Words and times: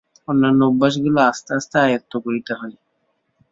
অন্যান্য 0.27 0.61
অভ্যাসগুলি 0.69 1.19
আস্তে 1.29 1.51
আস্তে 1.57 1.75
আয়ত্ত 1.85 2.13
করিতে 2.25 2.51
হয়। 2.59 2.75